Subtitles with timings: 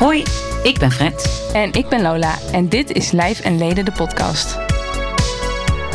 [0.00, 0.22] Hoi,
[0.62, 1.50] ik ben Fred.
[1.52, 4.58] En ik ben Lola en dit is Lijf en Leden de podcast.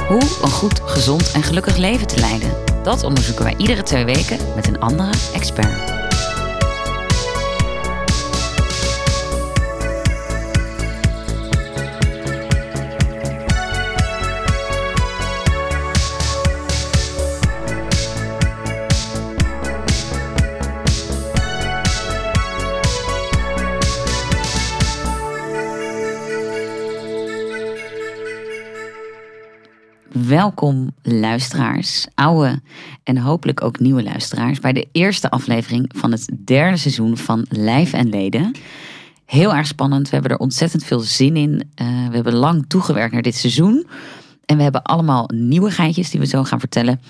[0.08, 2.52] Hoe een goed, gezond en gelukkig leven te leiden.
[2.84, 5.95] Dat onderzoeken wij iedere twee weken met een andere expert.
[30.24, 32.62] Welkom luisteraars, oude
[33.04, 37.94] en hopelijk ook nieuwe luisteraars, bij de eerste aflevering van het derde seizoen van Lijf
[37.94, 38.56] en Leden.
[39.26, 41.52] Heel erg spannend, we hebben er ontzettend veel zin in.
[41.52, 43.88] Uh, we hebben lang toegewerkt naar dit seizoen.
[44.46, 47.02] En we hebben allemaal nieuwe geitjes die we zo gaan vertellen.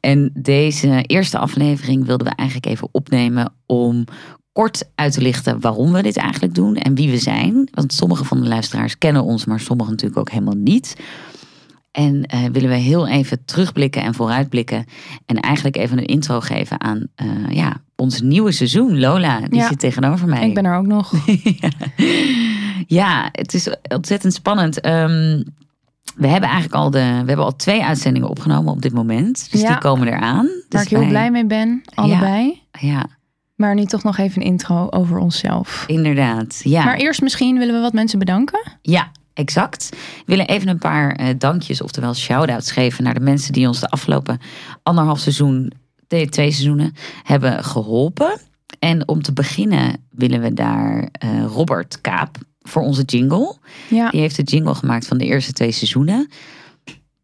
[0.00, 4.04] En deze eerste aflevering wilden we eigenlijk even opnemen om
[4.52, 7.68] kort uit te lichten waarom we dit eigenlijk doen en wie we zijn.
[7.72, 10.96] Want sommige van de luisteraars kennen ons, maar sommigen natuurlijk ook helemaal niet.
[11.90, 14.84] En uh, willen we heel even terugblikken en vooruitblikken.
[15.26, 18.98] En eigenlijk even een intro geven aan uh, ja, ons nieuwe seizoen.
[19.00, 19.68] Lola, die Ja.
[19.68, 20.48] zit tegenover mij.
[20.48, 21.12] Ik ben er ook nog.
[22.86, 24.80] ja, het is ontzettend spannend.
[24.80, 25.42] Ehm,
[26.16, 29.48] we hebben eigenlijk al, de, we hebben al twee uitzendingen opgenomen op dit moment.
[29.50, 29.68] Dus Ja.
[29.68, 30.46] die komen eraan.
[30.46, 32.62] Waar Dus ik heel wij- blij mee ben, allebei.
[32.80, 33.06] Ja,
[33.56, 35.84] Maar nu toch nog even een intro over onszelf.
[35.86, 36.60] inderdaad.
[36.64, 36.84] Ja.
[36.84, 38.60] Maar eerst misschien willen we wat mensen bedanken.
[38.82, 39.88] Ja, exact.
[39.90, 39.96] We
[40.26, 43.88] willen even een paar eh, dankjes, oftewel shout-outs geven naar de mensen die ons de
[43.88, 44.38] afgelopen
[44.82, 45.72] anderhalf seizoen,
[46.08, 48.40] de twee seizoenen, hebben geholpen.
[48.78, 53.56] En om te beginnen willen we daar eh, Robert Kaap voor onze jingle.
[53.88, 56.28] Ja, Die heeft de jingle gemaakt van de eerste twee seizoenen.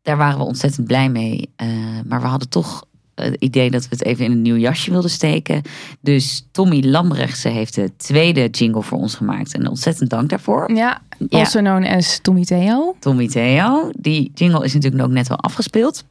[0.03, 1.53] Daar waren we ontzettend blij mee.
[1.57, 1.69] eh,
[2.05, 2.85] maar we hadden toch
[3.25, 5.63] het idee dat we het even in een nieuw jasje wilden steken.
[6.01, 9.55] Dus Tommy Lambrechtse heeft de tweede jingle voor ons gemaakt.
[9.55, 10.75] En ontzettend dank daarvoor.
[10.75, 11.39] ja Ja.
[11.39, 12.97] also known as Tommy Theo.
[13.01, 13.91] Tommy Theo.
[13.99, 16.05] Die jingle is natuurlijk ook net wel afgespeeld.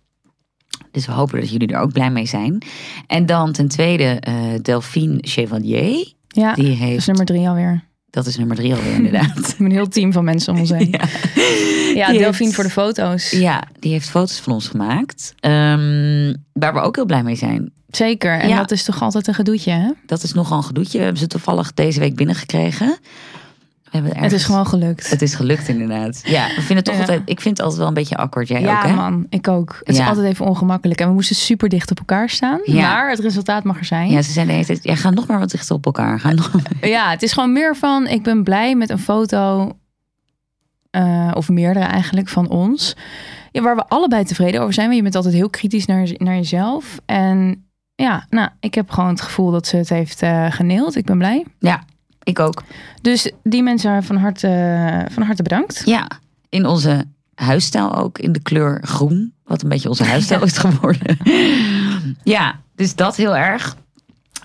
[0.92, 2.62] Dus we hopen dat jullie er ook blij mee zijn.
[3.08, 6.14] En dan ten tweede eh, Delphine Chevalier.
[6.28, 7.84] Ja, Die dat is heeft, nummer drie alweer.
[8.16, 9.56] Dat is nummer drie alweer inderdaad.
[9.60, 10.94] Een heel team van mensen om ons heen.
[11.96, 13.30] Ja, Delphine heeft- voor de foto's.
[13.30, 15.34] Ja, die heeft foto's van ons gemaakt.
[15.40, 17.72] Ehm, waar we ook heel blij mee zijn.
[17.90, 18.40] Zeker.
[18.40, 18.58] En Ja.
[18.58, 19.90] dat is toch altijd een gedoetje, hè?
[20.06, 20.98] Dat is nogal een gedoetje.
[20.98, 22.98] We hebben ze toevallig deze week binnengekregen.
[23.92, 25.10] We Het is gewoon gelukt.
[25.10, 26.22] Het is gelukt inderdaad.
[26.24, 27.00] Ja, we vinden het toch Ja.
[27.00, 27.22] altijd...
[27.26, 28.48] Ik vind het altijd wel een beetje awkward.
[28.48, 28.94] Jij ja, ook, hè?
[28.94, 29.26] man.
[29.30, 29.82] Ik ook.
[29.84, 30.02] Het Ja.
[30.04, 31.00] is altijd even ongemakkelijk.
[31.02, 32.60] En we moesten super dicht op elkaar staan.
[32.64, 32.82] Ja.
[32.94, 34.10] Maar het resultaat mag er zijn.
[34.10, 34.84] Ja, ze zijn de hele tijd...
[34.84, 36.20] Ja, ga nog maar wat dichter op elkaar.
[36.20, 36.52] Ga nog...
[36.82, 39.72] Ja, het is gewoon meer van, ik ben blij met een foto,
[40.90, 42.96] eh, of meerdere eigenlijk, van ons.
[43.52, 44.86] Ja, waar we allebei tevreden over zijn.
[44.86, 47.00] Want je bent altijd heel kritisch naar, naar jezelf.
[47.06, 50.96] En ja, nou, ik heb gewoon het gevoel dat ze het heeft eh geneeld.
[50.96, 51.46] Ik ben blij.
[51.60, 51.84] Ja,
[52.26, 52.64] ik ook.
[53.02, 54.48] Dus die mensen van harte,
[55.12, 55.82] van harte bedankt.
[55.86, 56.08] Ja,
[56.50, 57.06] in onze
[57.36, 58.20] huisstijl ook.
[58.20, 59.34] In de kleur groen.
[59.44, 61.18] Wat een beetje onze huisstijl is geworden.
[62.24, 63.76] ja, dus dat heel erg.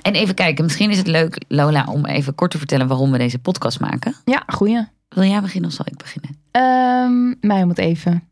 [0.02, 3.18] En even kijken, misschien is het leuk, Lola, om even kort te vertellen waarom we
[3.18, 4.14] deze podcast maken.
[4.24, 4.86] Ja, goeie.
[5.08, 6.36] Wil jij beginnen of zal ik beginnen?
[6.50, 8.28] Ehm mij om het even.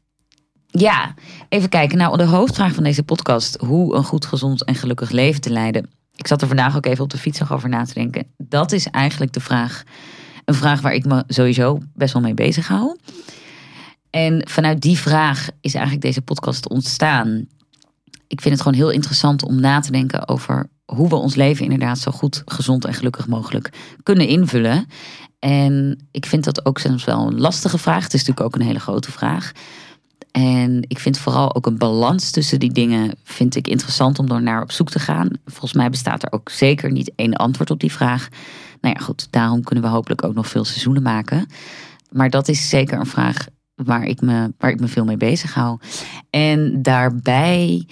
[0.66, 1.14] Ja,
[1.48, 1.98] even kijken.
[1.98, 5.90] Nou, de hoofdvraag van deze podcast: hoe een goed, gezond en gelukkig leven te leiden.
[6.18, 8.26] Ik zat er vandaag ook even op de fiets over na te denken.
[8.36, 9.82] Dat is eigenlijk de vraag.
[10.44, 12.96] Een vraag waar ik me sowieso best wel mee bezig hou.
[14.10, 17.46] En vanuit die vraag is eigenlijk deze podcast ontstaan.
[18.26, 21.64] Ik vind het gewoon heel interessant om na te denken over hoe we ons leven
[21.64, 23.70] inderdaad zo goed, gezond en gelukkig mogelijk
[24.02, 24.86] kunnen invullen.
[25.38, 28.02] En ik vind dat ook soms wel een lastige vraag.
[28.02, 29.52] Het is natuurlijk ook een hele grote vraag.
[30.30, 34.42] En ik vind vooral ook een balans tussen die dingen vind ik interessant om door
[34.42, 35.28] naar op zoek te gaan.
[35.44, 38.28] Volgens mij bestaat er ook zeker niet één antwoord op die vraag.
[38.80, 41.46] Nou ja, goed, daarom kunnen we hopelijk ook nog veel seizoenen maken.
[42.10, 45.54] Maar dat is zeker een vraag waar ik me, waar ik me veel mee bezig
[45.54, 45.78] hou.
[46.30, 47.86] En daarbij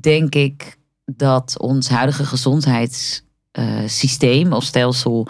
[0.00, 5.28] denk ik dat ons huidige gezondheidssysteem of stelsel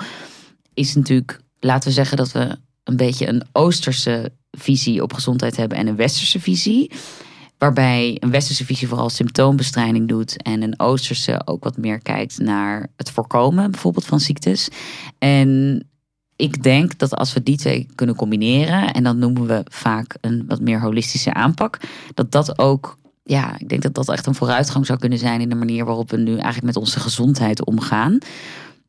[0.75, 5.79] is natuurlijk, laten we zeggen dat we een beetje een oosterse visie op gezondheid hebben
[5.79, 6.91] en een westerse visie.
[7.59, 12.87] Waarbij een westerse visie vooral symptoombestrijding doet en een oosterse ook wat meer kijkt naar
[12.97, 14.69] het voorkomen bijvoorbeeld van ziektes.
[15.19, 15.83] En
[16.37, 20.45] ik denk dat als we die twee kunnen combineren, en dan noemen we vaak een
[20.47, 21.81] wat meer holistische aanpak,
[22.15, 25.49] dat dat ook, ja, ik denk dat dat echt een vooruitgang zou kunnen zijn in
[25.49, 28.19] de manier waarop we nu eigenlijk met onze gezondheid omgaan.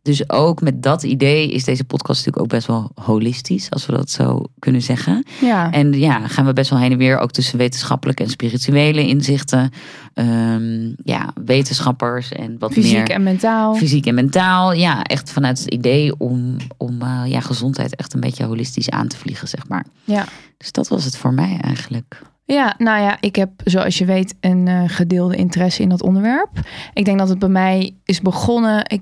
[0.09, 3.93] Dus ook met dat idee is deze podcast natuurlijk ook best wel holistisch, als we
[3.93, 5.25] dat zo kunnen zeggen.
[5.41, 5.71] Ja.
[5.71, 9.71] En ja, gaan we best wel heen en weer ook tussen wetenschappelijke en spirituele inzichten.
[10.13, 13.75] Ehm, ja, wetenschappers en wat Fysiek meer en mentaal.
[13.75, 14.73] fysiek en mentaal.
[14.73, 19.07] Ja, echt vanuit het idee om, om eh, ja, gezondheid echt een beetje holistisch aan
[19.07, 19.85] te vliegen, zeg maar.
[20.03, 20.25] Ja.
[20.57, 22.21] Dus dat was het voor mij eigenlijk.
[22.45, 26.49] Ja, nou ja, ik heb zoals je weet een eh, gedeelde interesse in dat onderwerp.
[26.93, 29.01] Ik denk dat het bij mij is begonnen ik,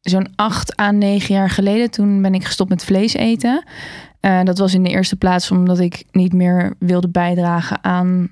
[0.00, 1.90] zo'n acht à negen jaar geleden.
[1.90, 3.64] Toen ben ik gestopt met vlees eten.
[4.20, 8.30] Eh, dat was in de eerste plaats omdat ik niet meer wilde bijdragen aan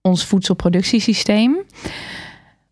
[0.00, 1.56] ons voedselproductiesysteem.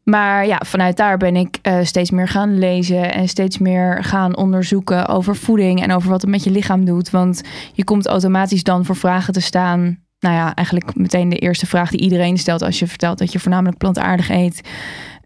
[0.03, 4.37] Maar ja, vanuit daar ben ik eh, steeds meer gaan lezen en steeds meer gaan
[4.37, 7.11] onderzoeken over voeding en over wat het met je lichaam doet.
[7.11, 7.43] Want
[7.73, 9.99] je komt automatisch dan voor vragen te staan.
[10.21, 13.39] Nou ja, eigenlijk meteen de eerste vraag die iedereen stelt als je vertelt dat je
[13.39, 14.61] voornamelijk plantaardig eet.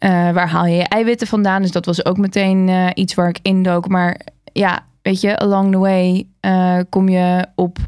[0.03, 1.63] Eh, waar haal je je eiwitten vandaan?
[1.63, 3.89] Dus dat was ook meteen eh, iets waar ik indook.
[3.89, 4.21] Maar
[4.53, 7.79] ja, weet je, along the way eh, kom je op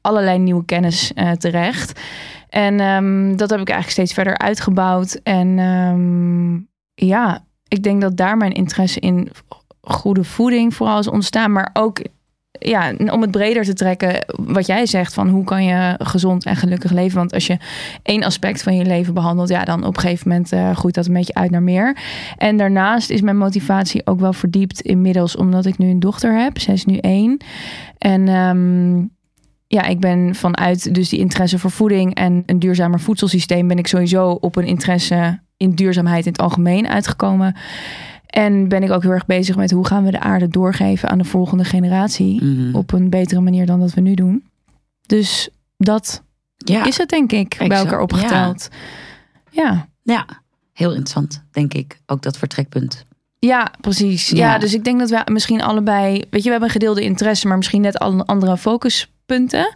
[0.00, 2.00] allerlei nieuwe kennis terecht.
[2.48, 5.20] En ehm, dat heb ik eigenlijk steeds verder uitgebouwd.
[5.22, 6.54] En ehm,
[7.06, 9.30] ja, ik denk dat daar mijn interesse in
[9.80, 11.52] goede voeding vooral is ontstaan.
[11.52, 12.02] Maar ook
[12.58, 16.56] ja, om het breder te trekken, wat jij zegt van hoe kan je gezond en
[16.56, 17.18] gelukkig leven.
[17.18, 17.58] Want als je
[18.02, 21.06] één aspect van je leven behandelt, ja, dan op een gegeven moment eh, groeit dat
[21.06, 21.96] een beetje uit naar meer.
[22.36, 26.58] En daarnaast is mijn motivatie ook wel verdiept inmiddels, omdat ik nu een dochter heb.
[26.58, 27.36] Zij is nu één.
[27.98, 28.98] En ehm,
[29.66, 33.86] ja, ik ben vanuit dus die interesse voor voeding en een duurzamer voedselsysteem, ben ik
[33.86, 37.56] sowieso op een interesse in duurzaamheid in het algemeen uitgekomen.
[38.30, 41.18] En ben ik ook heel erg bezig met hoe gaan we de aarde doorgeven aan
[41.18, 42.44] de volgende generatie.
[42.44, 42.74] Mhm.
[42.74, 44.44] Op een betere manier dan dat we nu doen.
[45.06, 46.22] Dus dat
[46.56, 48.68] Ja, is het denk ik bij elkaar opgeteld.
[49.50, 49.88] Ja.
[50.02, 50.26] ja,
[50.72, 52.00] heel interessant, denk ik.
[52.06, 53.04] Ook dat vertrekpunt.
[53.38, 54.28] Ja, precies.
[54.28, 54.36] Ja.
[54.36, 54.58] Ja.
[54.58, 57.56] dus ik denk dat we misschien allebei, weet je, we hebben een gedeelde interesse, maar
[57.56, 59.72] misschien net al andere focuspunten.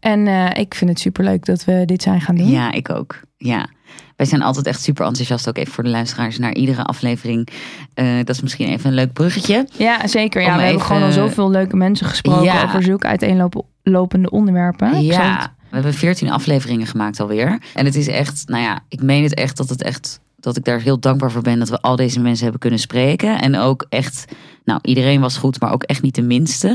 [0.00, 2.50] En eh, ik vind het superleuk dat we dit zijn gaan doen.
[2.50, 3.20] Ja, ik ook.
[3.36, 3.68] Ja.
[4.16, 7.48] Wij zijn altijd echt super enthousiast, ook even voor de luisteraars, naar iedere aflevering.
[7.94, 9.68] Eh, dat is misschien even een leuk bruggetje.
[9.76, 10.42] Ja, zeker.
[10.42, 12.62] Ja, we hebben gewoon al zoveel leuke mensen gesproken Ja.
[12.64, 15.02] over zulke uiteenlopende onderwerpen.
[15.04, 17.58] Ja, het- we hebben 14 afleveringen gemaakt alweer.
[17.74, 20.64] En het is echt, nou ja, ik meen het echt dat het echt dat ik
[20.64, 23.40] daar heel dankbaar voor ben dat we al deze mensen hebben kunnen spreken.
[23.40, 24.24] En ook echt,
[24.64, 26.68] nou, iedereen was goed, maar ook echt niet de minste.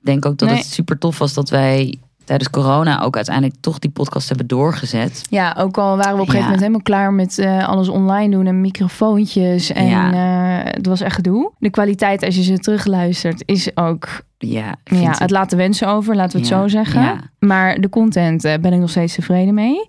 [0.00, 0.58] Ik denk ook dat Nee.
[0.58, 5.22] het super tof was dat wij tijdens corona ook uiteindelijk toch die podcast hebben doorgezet.
[5.30, 6.42] Ja, ook al waren we op een gegeven Ja.
[6.44, 9.72] moment helemaal klaar met eh, alles online doen en microfoontjes.
[9.72, 10.12] En Ja.
[10.64, 11.52] eh, het was echt gedoe.
[11.58, 14.08] De kwaliteit als je ze terugluistert is ook...
[14.38, 17.30] Ja, ik Ja, het- het laat de wensen over, laten we het zo zeggen.
[17.38, 19.86] Maar de content eh, ben ik nog steeds tevreden mee.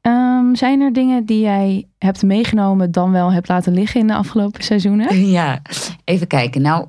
[0.00, 4.14] Ehm, zijn er dingen die jij hebt meegenomen dan wel hebt laten liggen in de
[4.14, 5.24] afgelopen seizoenen?
[5.30, 5.58] Ja,
[6.04, 6.62] even kijken.
[6.62, 6.86] Nou,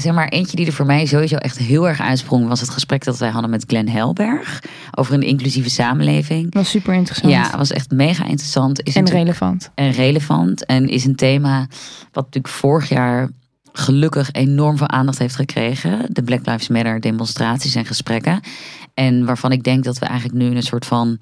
[0.00, 3.04] zeg maar, eentje die er voor mij sowieso echt heel erg uitsprong, was het gesprek
[3.04, 4.62] dat wij hadden met Glenn Helberg
[4.94, 6.42] over een inclusieve samenleving.
[6.42, 7.32] Dat was super interessant.
[7.32, 8.82] Ja, was echt mega interessant.
[8.82, 9.70] Is en relevant.
[9.74, 10.66] en relevant.
[10.66, 11.66] En is een thema
[12.12, 13.30] wat natuurlijk vorig jaar
[13.72, 16.06] gelukkig enorm veel aandacht heeft gekregen.
[16.08, 18.40] De Black Lives Matter demonstraties en gesprekken.
[18.94, 21.18] En waarvan ik denk dat we eigenlijk nu in een soort van.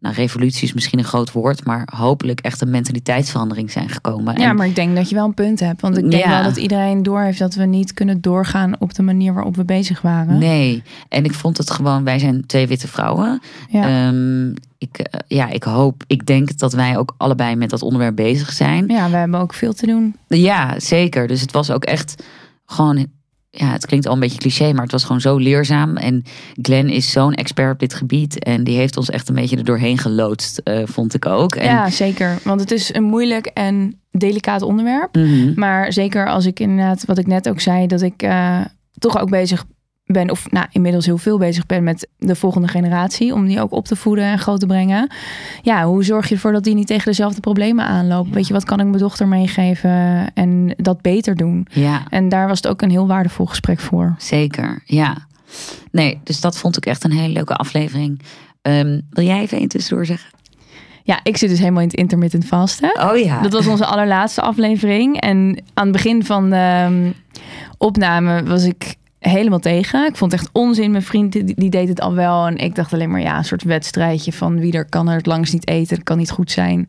[0.00, 4.34] Nou, revolutie is misschien een groot woord, maar hopelijk echt een mentaliteitsverandering zijn gekomen.
[4.34, 5.80] En Ja, maar ik denk dat je wel een punt hebt.
[5.80, 6.28] Want ik denk Ja.
[6.30, 10.02] wel dat iedereen doorheeft dat we niet kunnen doorgaan op de manier waarop we bezig
[10.02, 10.38] waren.
[10.38, 13.40] Nee, en ik vond het gewoon, wij zijn twee witte vrouwen.
[13.70, 14.06] Ja.
[14.08, 14.48] Ehm,
[14.78, 18.52] ik, eh, ja, ik hoop, ik denk dat wij ook allebei met dat onderwerp bezig
[18.52, 18.84] zijn.
[18.88, 20.16] ja, we hebben ook veel te doen.
[20.28, 21.26] Ja, zeker.
[21.26, 22.22] Dus het was ook echt
[22.66, 23.06] gewoon.
[23.58, 25.96] Ja, het klinkt al een beetje cliché, maar het was gewoon zo leerzaam.
[25.96, 26.22] En
[26.62, 28.44] Glenn is zo'n expert op dit gebied.
[28.44, 31.54] En die heeft ons echt een beetje er doorheen geloodst, eh, vond ik ook.
[31.54, 32.38] En, Ja, zeker.
[32.44, 35.14] Want het is een moeilijk en delicaat onderwerp.
[35.14, 35.52] Mhm.
[35.54, 38.60] Maar zeker als ik inderdaad, wat ik net ook zei, dat ik eh,
[38.98, 39.64] toch ook bezig
[40.12, 43.72] ben, of nou, inmiddels heel veel bezig ben met de volgende generatie, om die ook
[43.72, 45.10] op te voeden en groot te brengen.
[45.62, 48.32] Ja, hoe zorg je ervoor dat die niet tegen dezelfde problemen aanlopen?
[48.32, 49.90] Weet je, wat kan ik mijn dochter meegeven
[50.34, 51.66] en dat beter doen?
[51.70, 54.14] Ja, En daar was het ook een heel waardevol gesprek voor.
[54.18, 54.82] zeker.
[54.84, 55.16] Ja.
[55.90, 58.20] Nee, dus dat vond ik echt een hele leuke aflevering.
[58.62, 60.30] Ehm, wil jij even een tussendoor zeggen?
[61.02, 63.00] Ja, ik zit dus helemaal in het intermittent vasten.
[63.10, 63.40] Oh ja.
[63.42, 65.20] Dat was onze allerlaatste aflevering.
[65.20, 67.10] En aan het begin van de ehm,
[67.78, 70.06] opname was ik helemaal tegen.
[70.06, 70.90] Ik vond het echt onzin.
[70.90, 72.46] Mijn vriend die, deed het al wel.
[72.46, 75.26] En ik dacht alleen maar, ja, een soort wedstrijdje van wie er kan er het
[75.26, 75.96] langst niet eten.
[75.96, 76.88] Dat kan niet goed zijn.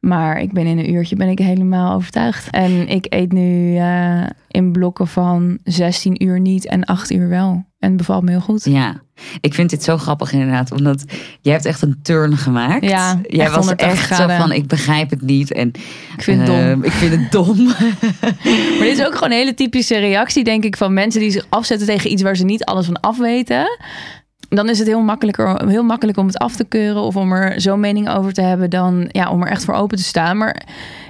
[0.00, 2.50] Maar ik ben in een uurtje ben ik helemaal overtuigd.
[2.50, 7.64] En ik eet nu eh, in blokken van 16 uur niet en 8 uur wel.
[7.86, 8.64] En bevalt me heel goed.
[8.64, 8.94] Ja,
[9.40, 11.04] ik vind dit zo grappig inderdaad, omdat
[11.40, 12.84] jij hebt echt een turn gemaakt.
[12.84, 15.68] Ja, jij echt was 180 echt zo van, ik begrijp het niet en
[16.16, 16.56] Ik vind het dom.
[16.56, 17.56] ehm, ik vind het dom.
[18.78, 21.46] Maar dit is ook gewoon een hele typische reactie, denk ik, van mensen die zich
[21.48, 23.78] afzetten tegen iets waar ze niet alles van af weten.
[24.48, 27.60] dan is het heel, makkelijker, heel makkelijk om het af te keuren of om er
[27.60, 30.36] zo'n mening over te hebben dan ja, om er echt voor open te staan.
[30.36, 30.62] Maar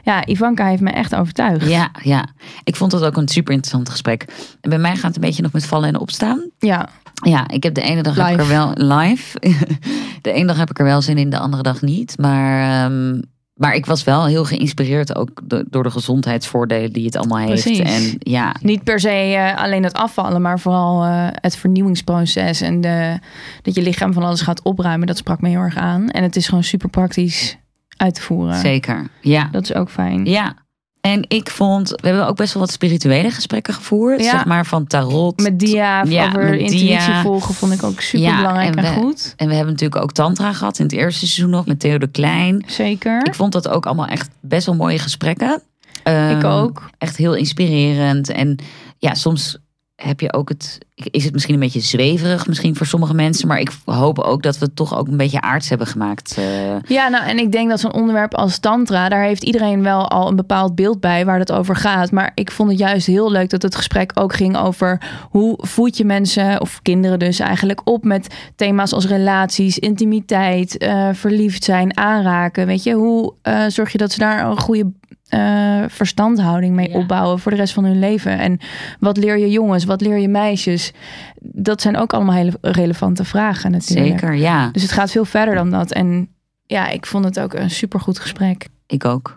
[0.07, 1.69] ja, Ivanka heeft me echt overtuigd.
[1.69, 2.27] Ja, ja.
[2.65, 4.25] Ik vond het ook een super interessant gesprek.
[4.61, 6.51] En bij mij gaat het een beetje nog met vallen en opstaan.
[6.59, 6.89] Ja,
[7.25, 9.39] Ja, ik heb de ene dag heb ik er wel live.
[10.23, 12.19] De ene dag heb ik er wel zin in, de andere dag niet.
[12.19, 13.21] Maar, ehm,
[13.55, 17.63] maar ik was wel heel geïnspireerd ook do- door de gezondheidsvoordelen die het allemaal heeft.
[17.63, 17.79] Precies.
[17.81, 22.81] En ja, niet per se eh, alleen het afvallen, maar vooral eh, het vernieuwingsproces en
[22.81, 23.19] de,
[23.63, 25.07] dat je lichaam van alles gaat opruimen.
[25.07, 26.09] Dat sprak me heel erg aan.
[26.09, 27.57] En het is gewoon super praktisch
[27.97, 28.55] uit te voeren.
[28.61, 29.09] zeker.
[29.21, 29.49] Ja.
[29.53, 30.25] Dat is ook fijn.
[30.25, 30.55] Ja.
[31.01, 34.25] En ik vond, we hebben ook best wel wat spirituele gesprekken gevoerd.
[34.25, 34.31] Ja.
[34.31, 35.41] Zeg maar van tarot.
[35.43, 37.23] Met dia Ja, over met intuïtie dia.
[37.23, 39.35] volgen vond ik ook super Ja, belangrijk en en, we- goed.
[39.37, 42.07] En we hebben natuurlijk ook tantra gehad in het eerste seizoen nog met Theo de
[42.11, 42.65] Klein.
[42.67, 43.27] Zeker.
[43.27, 45.63] Ik vond dat ook allemaal echt best wel mooie gesprekken.
[46.03, 46.91] Ehm, Ik ook.
[46.99, 48.29] Echt heel inspirerend.
[48.31, 48.57] En
[48.99, 49.59] ja, soms
[49.97, 50.79] heb je ook het.
[50.95, 53.49] Is het misschien een beetje zweverig, misschien voor sommige mensen.
[53.49, 56.37] Maar ik hoop ook dat we het toch ook een beetje aards hebben gemaakt.
[56.39, 56.81] eh.
[56.87, 60.29] Ja, nou, en ik denk dat zo'n onderwerp als tantra, daar heeft iedereen wel al
[60.29, 62.11] een bepaald beeld bij waar het over gaat.
[62.11, 65.01] Maar ik vond het juist heel leuk dat het gesprek ook ging over
[65.31, 71.09] hoe voed je mensen, of kinderen dus eigenlijk, op met thema's als relaties, intimiteit, eh,
[71.13, 72.67] verliefd zijn, aanraken.
[72.67, 74.93] Weet je, hoe eh, zorg je dat ze daar een goede
[75.29, 76.99] eh, verstandhouding mee Ja.
[76.99, 78.39] opbouwen voor de rest van hun leven?
[78.39, 78.59] En
[79.01, 80.93] wat leer je jongens, wat leer je meisjes?
[81.41, 84.21] Dat zijn ook allemaal hele relevante vragen natuurlijk.
[84.21, 84.69] Zeker, ja.
[84.71, 85.93] Dus het gaat veel verder dan dat.
[85.93, 86.29] En
[86.67, 88.69] ja, ik vond het ook een supergoed gesprek.
[88.87, 89.37] Ik ook.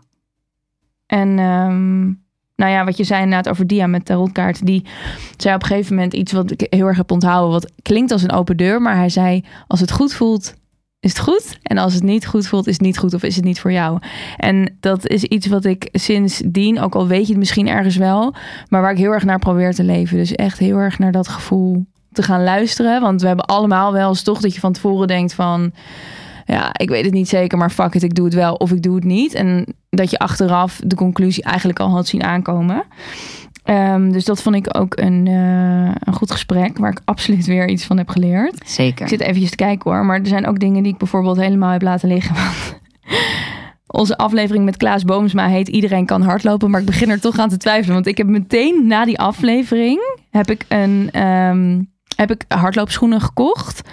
[1.05, 2.03] En ehm,
[2.55, 4.65] nou ja, wat je zei inderdaad over Dia met tarotkaarten.
[4.65, 4.85] Die
[5.37, 7.51] zei op een gegeven moment iets wat ik heel erg heb onthouden.
[7.51, 8.81] Wat klinkt als een open deur.
[8.81, 10.53] Maar hij zei, als het goed voelt,
[10.99, 11.57] is het goed.
[11.61, 13.71] En als het niet goed voelt, is het niet goed of is het niet voor
[13.71, 13.99] jou.
[14.37, 18.33] En dat is iets wat ik sindsdien, ook al weet je het misschien ergens wel.
[18.69, 20.17] Maar waar ik heel erg naar probeer te leven.
[20.17, 23.01] Dus echt heel erg naar dat gevoel te gaan luisteren.
[23.01, 25.71] Want we hebben allemaal wel eens toch dat je van tevoren denkt van...
[26.45, 28.81] Ja, ik weet het niet zeker, maar fuck it, ik doe het wel of ik
[28.81, 29.33] doe het niet.
[29.33, 32.83] En dat je achteraf de conclusie eigenlijk al had zien aankomen.
[33.69, 37.69] Ehm, dus dat vond ik ook een, eh, een goed gesprek, waar ik absoluut weer
[37.69, 38.69] iets van heb geleerd.
[38.69, 39.01] Zeker.
[39.01, 41.71] Ik zit eventjes te kijken hoor, maar er zijn ook dingen die ik bijvoorbeeld helemaal
[41.71, 42.35] heb laten liggen.
[42.43, 42.79] Want
[43.87, 47.49] onze aflevering met Klaas Boomsma heet Iedereen kan hardlopen, maar ik begin er toch aan
[47.49, 47.93] te twijfelen.
[47.93, 49.99] Want ik heb meteen na die aflevering,
[50.29, 51.81] heb ik, een, ehm,
[52.15, 53.89] heb ik hardloopschoenen gekocht.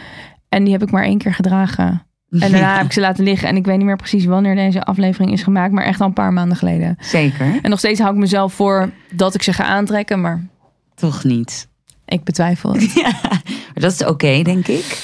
[0.48, 2.06] En die heb ik maar één keer gedragen.
[2.30, 3.48] En daarna heb ik ze laten liggen.
[3.48, 6.12] En ik weet niet meer precies wanneer deze aflevering is gemaakt, maar echt al een
[6.12, 6.96] paar maanden geleden.
[7.00, 7.58] Zeker.
[7.62, 10.46] En nog steeds hou ik mezelf voor dat ik ze ga aantrekken, maar
[10.94, 11.68] Toch niet.
[12.04, 12.92] ik betwijfel het.
[13.02, 13.42] Ja, maar
[13.74, 14.98] dat is oké, denk ik.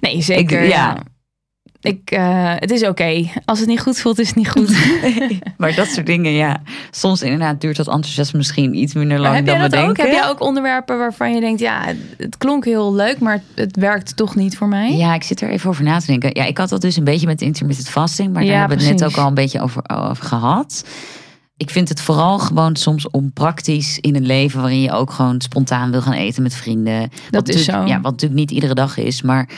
[0.00, 0.62] Nee, zeker.
[0.62, 0.76] Ik- ja.
[0.76, 0.96] ja.
[1.80, 3.24] Ik, eh, het is oké.
[3.44, 4.76] Als het niet goed voelt, is het niet goed.
[5.56, 6.62] Maar dat soort dingen, ja.
[6.90, 9.84] Soms inderdaad duurt dat enthousiasme misschien iets minder lang dan we dat ook?
[9.84, 10.04] denken.
[10.04, 11.84] Heb jij ook onderwerpen waarvan je denkt, ja,
[12.16, 14.96] het klonk heel leuk, maar het werkt toch niet voor mij?
[14.96, 16.30] Ja, ik zit er even over na te denken.
[16.32, 18.84] Ja, ik had dat dus een beetje met intermittent fasting, maar daar Ja, hebben we
[18.84, 20.84] het net ook al een beetje over, over gehad.
[21.56, 25.90] Ik vind het vooral gewoon soms onpraktisch in een leven waarin je ook gewoon spontaan
[25.90, 27.10] wil gaan eten met vrienden.
[27.30, 27.84] Wat is zo.
[27.84, 29.48] Ja, wat natuurlijk niet iedere dag is, maar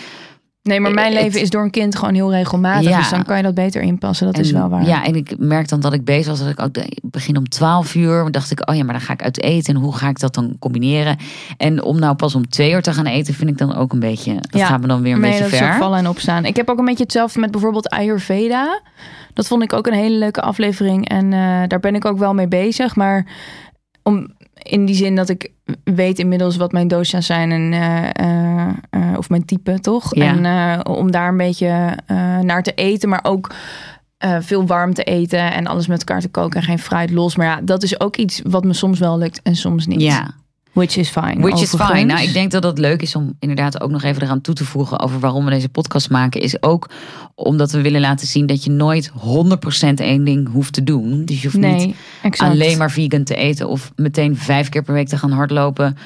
[0.63, 2.89] Nee, maar mijn Het- leven is door een kind gewoon heel regelmatig.
[2.91, 2.99] Ja.
[2.99, 4.27] Dus dan kan je dat beter inpassen.
[4.27, 4.87] Dat is wel waar.
[4.87, 6.39] Ja, en ik merk dan dat ik bezig was.
[6.39, 8.31] Dat ik ook begin om 12 uur.
[8.31, 9.75] Dacht ik, oh ja, maar dan ga ik uit eten.
[9.75, 11.17] En hoe ga ik dat dan combineren?
[11.57, 14.01] En om nou pas om twee uur te gaan eten, vind ik dan ook een
[14.01, 14.35] beetje.
[14.35, 14.67] Dat Ja.
[14.67, 15.73] gaat me dan weer een nee, beetje dat is ver.
[15.73, 16.45] ook vallen en opstaan.
[16.45, 18.81] Ik heb ook een beetje hetzelfde met bijvoorbeeld Ayurveda.
[19.35, 21.09] Dat vond ik ook een hele leuke aflevering.
[21.09, 22.97] En eh, daar ben ik ook wel mee bezig.
[22.97, 23.27] Maar
[24.03, 24.29] om,
[24.63, 25.51] in die zin dat ik
[25.85, 27.51] weet inmiddels wat mijn dosha's zijn.
[27.51, 28.50] En, eh, eh, eh,
[29.21, 30.15] of mijn type, toch?
[30.15, 30.25] Ja.
[30.25, 33.09] En eh, om daar een beetje eh, naar te eten.
[33.09, 33.51] Maar ook
[34.19, 35.53] eh, veel warm te eten.
[35.53, 36.61] En alles met elkaar te koken.
[36.61, 37.37] En geen fruit los.
[37.37, 40.01] Maar ja, dat is ook iets wat me soms wel lukt en soms niet.
[40.01, 40.35] Ja,
[40.73, 41.41] Which is fine.
[41.41, 42.05] which is fine.
[42.05, 44.65] Nou, ik denk dat het leuk is om inderdaad ook nog even eraan toe te
[44.65, 46.41] voegen over waarom we deze podcast maken.
[46.41, 46.91] Is ook
[47.35, 49.15] omdat we willen laten zien dat je nooit 100%
[49.95, 51.25] één ding hoeft te doen.
[51.25, 52.53] Dus je hoeft niet exact.
[52.53, 55.97] alleen maar vegan te eten of meteen vijf keer per week te gaan hardlopen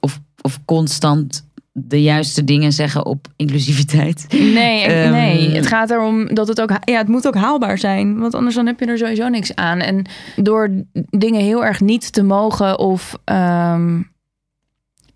[0.00, 1.44] of, of constant
[1.78, 4.26] de juiste dingen zeggen op inclusiviteit.
[4.30, 8.18] Nee, Ehm, nee, het gaat erom dat het ook, ja, het moet ook haalbaar zijn,
[8.18, 9.78] want anders dan heb je er sowieso niks aan.
[9.80, 10.04] En
[10.36, 10.70] door
[11.10, 14.00] dingen heel erg niet te mogen of ehm,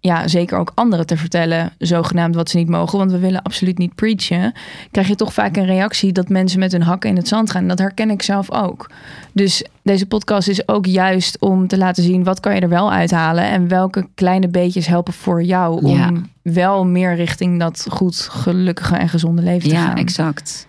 [0.00, 3.78] ja, zeker ook anderen te vertellen, zogenaamd wat ze niet mogen, want we willen absoluut
[3.78, 4.52] niet preachen,
[4.90, 7.68] krijg je toch vaak een reactie dat mensen met hun hakken in het zand gaan.
[7.68, 8.90] Dat herken ik zelf ook.
[9.32, 12.92] Dus deze podcast is ook juist om te laten zien wat kan je er wel
[12.92, 16.10] uithalen en welke kleine beetjes helpen voor jou om Ja.
[16.42, 19.96] wel meer richting dat goed, gelukkige en gezonde leven te Ja, gaan.
[19.96, 20.66] exact.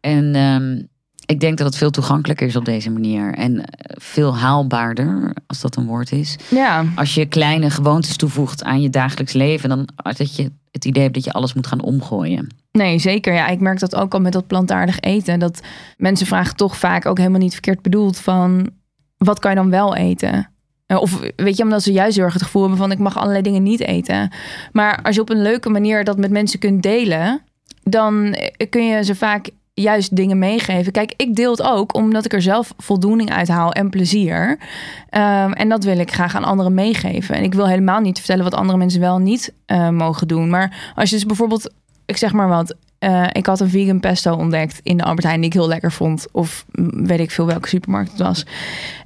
[0.00, 0.82] En ehm,
[1.30, 3.34] ik denk dat het veel toegankelijker is op deze manier.
[3.34, 6.36] En eh, veel haalbaarder, als dat een woord is.
[6.50, 11.02] Ja, Als je kleine gewoontes toevoegt aan je dagelijks leven, dan dat je het idee
[11.02, 12.46] hebt dat je alles moet gaan omgooien.
[12.72, 13.32] Nee, zeker.
[13.34, 15.38] Ja, ik merk dat ook al met dat plantaardig eten.
[15.38, 15.60] Dat
[15.96, 18.70] mensen vragen toch vaak ook helemaal niet verkeerd bedoeld van
[19.16, 20.50] wat kan je dan wel eten?
[20.86, 23.16] Eh, Of weet je, omdat ze juist heel erg het gevoel hebben van ik mag
[23.16, 24.32] allerlei dingen niet eten.
[24.72, 27.42] Maar als je op een leuke manier dat met mensen kunt delen,
[27.82, 30.92] dan eh, kun je ze vaak juist dingen meegeven.
[30.92, 34.58] Kijk, ik deel het ook omdat ik er zelf voldoening uit haal en plezier.
[35.10, 37.34] Ehm, en dat wil ik graag aan anderen meegeven.
[37.34, 40.50] En ik wil helemaal niet vertellen wat andere mensen wel niet eh, mogen doen.
[40.50, 41.72] Maar als je dus bijvoorbeeld,
[42.06, 45.40] ik zeg maar wat, eh, ik had een vegan pesto ontdekt in de Albert Heijn
[45.40, 46.26] die ik heel lekker vond.
[46.32, 48.44] Of mm, weet ik veel welke supermarkt het was.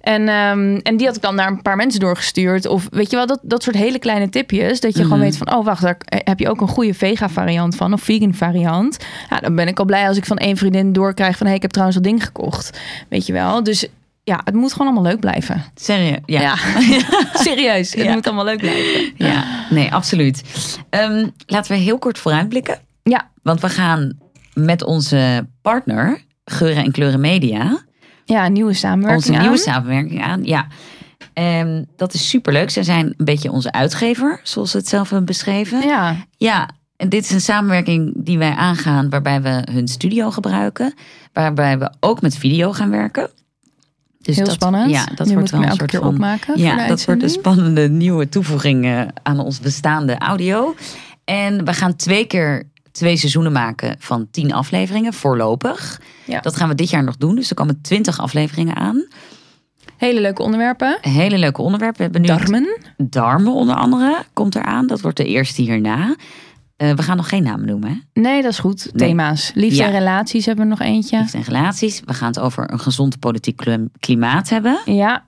[0.01, 2.67] En, ehm, en die had ik dan naar een paar mensen doorgestuurd.
[2.67, 4.81] Of weet je wel, dat, dat soort hele kleine tipjes.
[4.81, 7.77] Dat je gewoon weet van, oh wacht, daar heb je ook een goede vega variant
[7.77, 7.93] van.
[7.93, 8.99] Of vegan variant.
[9.31, 11.47] Ja, dan ben ik al blij als ik van één vriendin doorkrijg van...
[11.47, 12.81] hé, ik heb trouwens dat ding gekocht.
[13.09, 13.87] Weet je wel, dus...
[14.27, 15.65] Ja, het moet gewoon allemaal leuk blijven.
[15.75, 16.19] Serieus?
[16.27, 16.41] Ja.
[16.41, 16.57] Ja,
[17.47, 17.95] serieus.
[17.95, 18.13] Het Ja.
[18.13, 19.13] moet allemaal leuk blijven.
[19.17, 20.43] Ja, nee, absoluut.
[20.91, 22.79] Ehm, laten we heel kort vooruitblikken.
[23.11, 24.19] Ja, Want we gaan
[24.55, 27.85] met onze partner, Geuren en Kleuren Media,
[28.25, 30.45] ja een nieuwe samenwerking onze nieuwe samenwerking aan.
[30.45, 30.67] Ja,
[31.35, 32.71] Ehm, dat is superleuk.
[32.71, 35.81] Zij zijn een beetje onze uitgever, zoals ze het zelf hebben beschreven.
[35.81, 40.95] Ja, Ja, en dit is een samenwerking die wij aangaan waarbij we hun studio gebruiken.
[41.33, 43.31] Waarbij we ook met video gaan werken.
[44.19, 44.91] Dus heel dat, spannend.
[44.91, 46.59] Ja, dat nu wordt wel een soort keer van, opmaken.
[46.59, 50.75] Ja, dat wordt een spannende nieuwe toevoeging eh, aan ons bestaande audio.
[51.25, 52.63] En we gaan twee keer
[52.95, 56.01] twee seizoenen maken van tien afleveringen voorlopig.
[56.27, 56.41] Ja.
[56.41, 57.35] Dat gaan we dit jaar nog doen.
[57.35, 59.07] Dus er komen twintig afleveringen aan.
[59.97, 60.99] Hele leuke onderwerpen.
[61.01, 61.97] Hele leuke onderwerpen.
[61.97, 62.77] We hebben nu Darmen.
[62.97, 64.87] darmen onder andere komt eraan.
[64.87, 66.17] Dat wordt de eerste hierna.
[66.77, 67.89] Eh, we gaan nog geen namen noemen.
[68.13, 68.21] Hè?
[68.21, 68.91] Nee, dat is goed.
[68.99, 69.53] Thema's.
[69.55, 69.87] Liefde Ja.
[69.87, 71.19] en relaties hebben we nog eentje.
[71.19, 72.03] Liefde en relaties.
[72.05, 74.79] We gaan het over een gezond politiek klim- klimaat hebben.
[74.85, 75.27] Ja.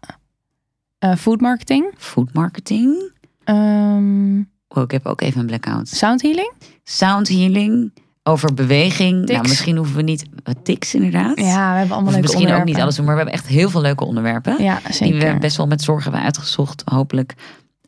[0.99, 1.93] Eh, food marketing.
[1.97, 3.13] Food marketing.
[3.45, 4.43] Ehm,
[4.77, 5.89] Oh, ik heb ook even een blackout.
[5.89, 6.53] sound healing.
[6.85, 7.93] Sound healing.
[8.23, 9.21] Over beweging.
[9.21, 9.33] Tics.
[9.33, 10.25] Nou, misschien hoeven we niet...
[10.63, 11.39] Tics inderdaad.
[11.41, 13.05] Ja, we hebben allemaal Of leuke misschien ook niet alles doen.
[13.05, 14.63] Maar we hebben echt heel veel leuke onderwerpen.
[14.63, 15.33] Ja, Die zeker.
[15.33, 17.35] we best wel met zorg hebben uitgezocht, hopelijk.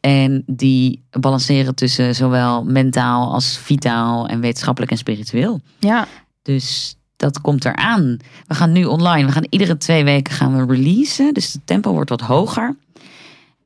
[0.00, 5.60] En die balanceren tussen zowel mentaal als vitaal en wetenschappelijk en spiritueel.
[5.78, 6.06] Ja,
[6.42, 8.16] Dus dat komt eraan.
[8.46, 9.26] We gaan nu online.
[9.26, 11.34] We gaan iedere twee weken gaan we releasen.
[11.34, 12.76] Dus de tempo wordt wat hoger.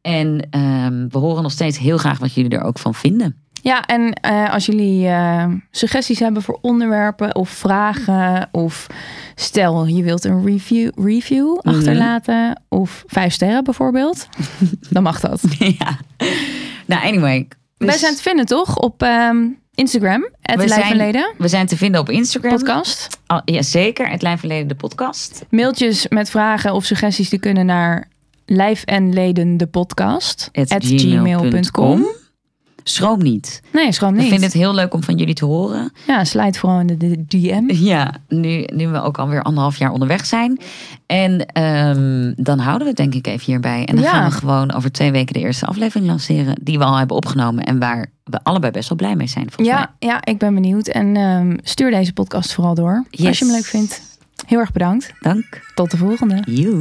[0.03, 3.37] En ehm, we horen nog steeds heel graag wat jullie er ook van vinden.
[3.62, 8.49] ja en eh, als jullie eh, suggesties hebben voor onderwerpen of vragen...
[8.53, 8.87] of
[9.35, 11.77] stel je wilt een review, review Mhm.
[11.77, 12.62] achterlaten...
[12.69, 14.29] of vijf sterren bijvoorbeeld,
[14.91, 15.41] dan mag dat.
[15.59, 15.99] ja.
[16.87, 17.49] Nou, anyway.
[17.77, 19.37] Wij Dus zijn te vinden toch op ehm,
[19.75, 22.51] Instagram, het We Lijf en zijn- Leden we zijn te vinden op Instagram.
[22.57, 23.19] podcast.
[23.27, 24.09] Oh, ja, zeker.
[24.09, 25.45] Het Lijn Verleden, de podcast.
[25.51, 28.09] Mailtjes met vragen of suggesties die kunnen naar
[28.53, 32.07] lijf en leden de podcast At at gmail.com.
[32.85, 33.62] Schroom niet.
[33.73, 34.23] Nee, schroom niet.
[34.23, 35.93] vinden het heel leuk om van jullie te horen.
[36.07, 37.62] Ja, slijt vooral in de, DM.
[37.75, 40.61] Ja, nu, nu we ook alweer anderhalf jaar onderweg zijn.
[41.07, 43.85] En ehm, dan houden we het denk ik even hierbij.
[43.85, 44.11] En dan Ja.
[44.11, 46.55] gaan we gewoon over twee weken de eerste aflevering lanceren.
[46.62, 47.65] Die we al hebben opgenomen.
[47.65, 49.51] En waar we allebei best wel blij mee zijn.
[49.51, 50.88] volgens Ja, ja, ik ben benieuwd.
[50.88, 53.05] En ehm, stuur deze podcast vooral door.
[53.11, 53.27] Yes.
[53.27, 54.03] Als je hem leuk vindt.
[54.47, 55.12] Heel erg bedankt.
[55.21, 55.45] Dank.
[55.75, 56.43] Tot de volgende.
[56.45, 56.81] You.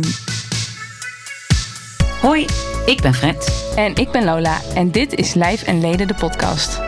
[2.22, 2.46] Hoi,
[2.86, 3.72] ik ben Fred.
[3.76, 4.62] En ik ben Lola.
[4.74, 6.80] En dit is Lijf en Leden de podcast.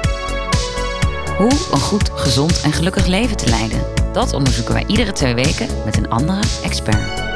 [1.38, 3.82] Hoe een goed, gezond en gelukkig leven te leiden.
[4.12, 7.33] Dat onderzoeken wij iedere twee weken met een andere expert.